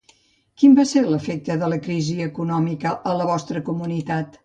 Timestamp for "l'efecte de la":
1.09-1.79